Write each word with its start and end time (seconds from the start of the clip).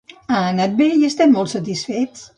Ha 0.35 0.39
anat 0.53 0.73
bé 0.81 0.87
i 0.95 1.05
estem 1.11 1.37
molt 1.39 1.55
satisfets. 1.55 2.29